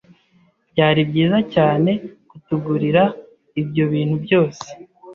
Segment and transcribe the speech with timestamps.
[0.71, 1.91] Byari byiza cyane
[2.29, 3.03] kutugurira
[3.61, 4.65] ibyo bintu byose.